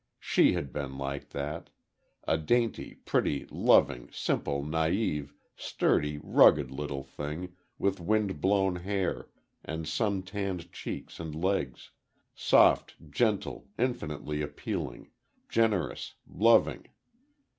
[0.19, 1.69] SHE had been like that;
[2.27, 9.29] a dainty, pretty, loving, simple, naive, sturdy, rugged little thing, with wind blown hair,
[9.63, 11.91] and sun tanned cheeks and legs
[12.33, 15.11] soft, gentle, infinitely appealing,
[15.49, 16.85] generous, loving.